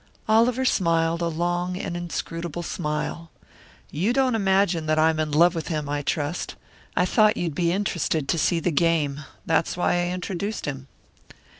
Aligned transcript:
Oliver 0.27 0.65
smiled 0.65 1.21
a 1.21 1.27
long 1.27 1.77
and 1.77 1.95
inscrutable 1.95 2.63
smile. 2.63 3.29
"You 3.91 4.13
don't 4.13 4.33
imagine 4.33 4.87
that 4.87 4.97
I'm 4.97 5.19
in 5.19 5.29
love 5.31 5.53
with 5.53 5.67
him, 5.67 5.87
I 5.87 6.01
trust. 6.01 6.55
I 6.97 7.05
thought 7.05 7.37
you'd 7.37 7.53
be 7.53 7.71
interested 7.71 8.27
to 8.27 8.39
see 8.39 8.59
the 8.59 8.71
game, 8.71 9.23
that's 9.45 9.77
why 9.77 10.01
I 10.01 10.07
introduced 10.11 10.65
him." 10.65 10.87